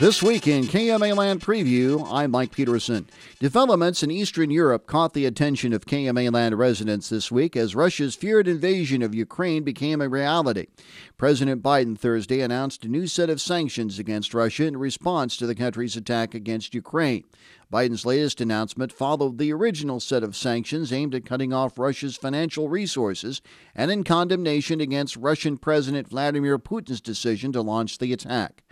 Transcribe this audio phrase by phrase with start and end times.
[0.00, 3.06] This week in KMA Land Preview, I'm Mike Peterson.
[3.38, 8.14] Developments in Eastern Europe caught the attention of KMA Land residents this week as Russia's
[8.14, 10.68] feared invasion of Ukraine became a reality.
[11.18, 15.54] President Biden Thursday announced a new set of sanctions against Russia in response to the
[15.54, 17.24] country's attack against Ukraine.
[17.70, 22.70] Biden's latest announcement followed the original set of sanctions aimed at cutting off Russia's financial
[22.70, 23.42] resources
[23.74, 28.62] and in condemnation against Russian President Vladimir Putin's decision to launch the attack.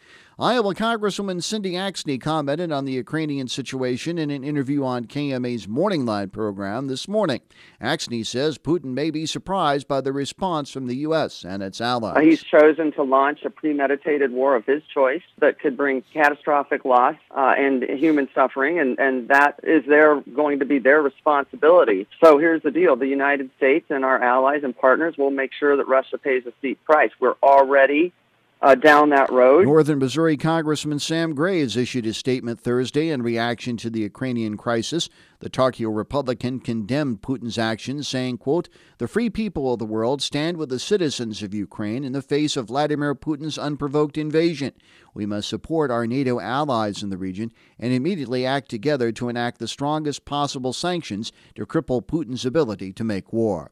[0.40, 6.06] Iowa Congresswoman Cindy Axne commented on the Ukrainian situation in an interview on KMA's Morning
[6.06, 7.40] Line program this morning.
[7.82, 11.44] Axne says Putin may be surprised by the response from the U.S.
[11.44, 12.22] and its allies.
[12.22, 17.16] He's chosen to launch a premeditated war of his choice that could bring catastrophic loss
[17.36, 22.06] uh, and human suffering, and, and that is their going to be their responsibility.
[22.22, 25.76] So here's the deal: the United States and our allies and partners will make sure
[25.76, 27.10] that Russia pays a steep price.
[27.18, 28.12] We're already
[28.60, 29.64] uh, down that road.
[29.64, 35.08] Northern Missouri Congressman Sam Graves issued a statement Thursday in reaction to the Ukrainian crisis.
[35.40, 40.56] The Tarkio Republican condemned Putin's actions, saying, quote, The free people of the world stand
[40.56, 44.72] with the citizens of Ukraine in the face of Vladimir Putin's unprovoked invasion.
[45.14, 49.58] We must support our NATO allies in the region and immediately act together to enact
[49.58, 53.70] the strongest possible sanctions to cripple Putin's ability to make war.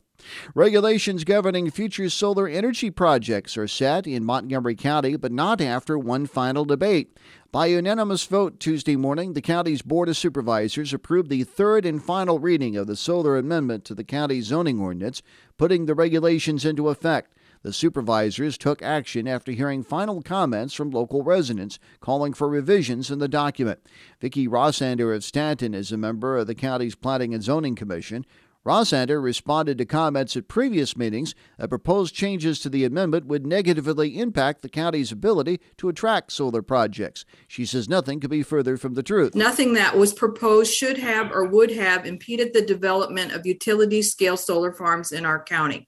[0.54, 6.26] Regulations governing future solar energy projects are set in Montgomery County, but not after one
[6.26, 7.16] final debate.
[7.52, 12.38] By unanimous vote Tuesday morning, the county's Board of Supervisors approved the third and final
[12.38, 15.22] reading of the solar amendment to the county zoning ordinance,
[15.56, 17.32] putting the regulations into effect.
[17.62, 23.18] The supervisors took action after hearing final comments from local residents calling for revisions in
[23.18, 23.80] the document.
[24.20, 28.24] Vicki Rossander of Stanton is a member of the county's Planning and Zoning Commission.
[28.66, 34.18] Rossander responded to comments at previous meetings that proposed changes to the amendment would negatively
[34.18, 37.24] impact the county's ability to attract solar projects.
[37.46, 39.36] She says nothing could be further from the truth.
[39.36, 44.36] Nothing that was proposed should have or would have impeded the development of utility scale
[44.36, 45.86] solar farms in our county.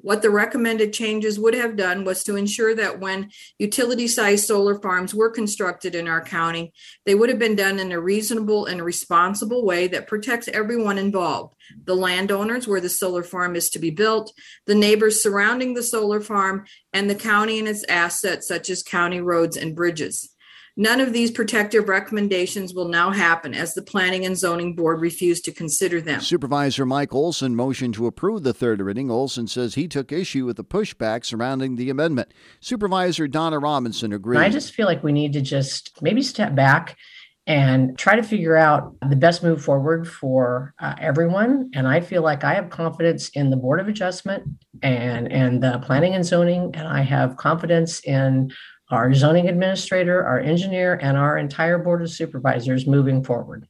[0.00, 4.80] What the recommended changes would have done was to ensure that when utility sized solar
[4.80, 6.72] farms were constructed in our county,
[7.04, 11.54] they would have been done in a reasonable and responsible way that protects everyone involved
[11.84, 14.32] the landowners where the solar farm is to be built,
[14.66, 19.20] the neighbors surrounding the solar farm, and the county and its assets, such as county
[19.20, 20.35] roads and bridges.
[20.78, 25.44] None of these protective recommendations will now happen as the Planning and Zoning Board refused
[25.46, 26.20] to consider them.
[26.20, 29.10] Supervisor Mike Olson motioned to approve the third reading.
[29.10, 32.34] Olson says he took issue with the pushback surrounding the amendment.
[32.60, 34.38] Supervisor Donna Robinson agreed.
[34.38, 36.98] I just feel like we need to just maybe step back
[37.46, 41.70] and try to figure out the best move forward for uh, everyone.
[41.74, 44.44] And I feel like I have confidence in the Board of Adjustment
[44.82, 48.50] and and the Planning and Zoning, and I have confidence in
[48.90, 53.66] our zoning administrator, our engineer, and our entire board of supervisors moving forward.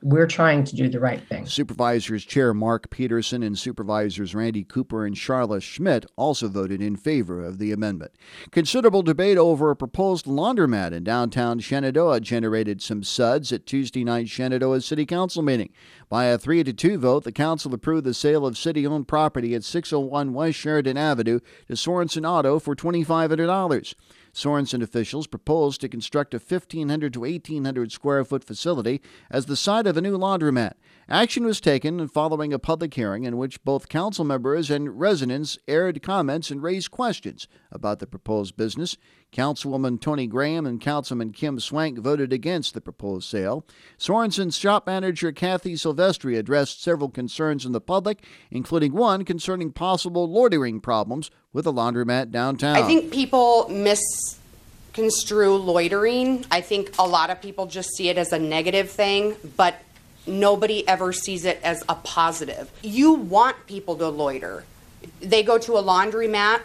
[0.00, 1.46] We're trying to do the right thing.
[1.46, 7.44] Supervisors Chair Mark Peterson and Supervisors Randy Cooper and Charla Schmidt also voted in favor
[7.44, 8.12] of the amendment.
[8.52, 14.28] Considerable debate over a proposed laundromat in downtown Shenandoah generated some suds at Tuesday night
[14.28, 15.70] Shenandoah City Council meeting.
[16.08, 19.54] By a 3 to 2 vote, the council approved the sale of city owned property
[19.56, 23.94] at 601 West Sheridan Avenue to Sorensen Auto for $2,500.
[24.32, 29.00] Sorensen officials proposed to construct a 1,500 to 1,800 square foot facility
[29.30, 30.72] as the site of a new laundromat.
[31.08, 36.02] Action was taken following a public hearing in which both council members and residents aired
[36.02, 38.96] comments and raised questions about the proposed business.
[39.32, 43.66] Councilwoman Tony Graham and Councilman Kim Swank voted against the proposed sale.
[43.98, 50.30] Sorensen's shop manager Kathy Silvestri addressed several concerns in the public, including one concerning possible
[50.30, 52.76] loitering problems with a laundromat downtown.
[52.76, 56.44] I think people misconstrue loitering.
[56.52, 59.74] I think a lot of people just see it as a negative thing, but
[60.24, 62.70] nobody ever sees it as a positive.
[62.82, 64.62] You want people to loiter.
[65.18, 66.60] They go to a laundromat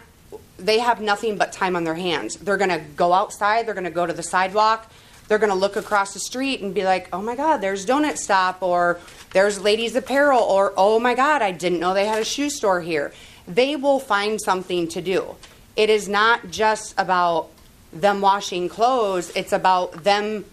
[0.56, 2.36] they have nothing but time on their hands.
[2.36, 4.88] They're going to go outside, they're going to go to the sidewalk,
[5.26, 8.18] they're going to look across the street and be like, oh my God, there's Donut
[8.18, 9.00] Stop, or
[9.32, 12.80] there's Ladies Apparel, or oh my God, I didn't know they had a shoe store
[12.80, 13.12] here.
[13.46, 15.36] They will find something to do.
[15.76, 17.50] It is not just about
[17.92, 20.44] them washing clothes, it's about them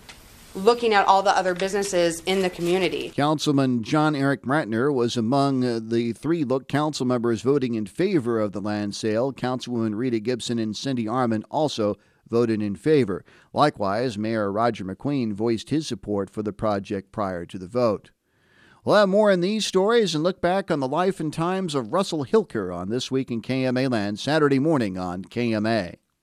[0.54, 3.12] looking at all the other businesses in the community.
[3.16, 8.40] Councilman John Eric Ratner was among uh, the three look council members voting in favor
[8.40, 9.32] of the land sale.
[9.32, 11.96] Councilwoman Rita Gibson and Cindy Arman also
[12.30, 13.24] voted in favor.
[13.54, 18.12] Likewise, Mayor Roger McQueen voiced his support for the project prior to the vote.
[18.84, 21.94] We'll have more in these stories and look back on the life and times of
[21.94, 26.01] Russell Hilker on This Week in KMA Land Saturday morning on KMA.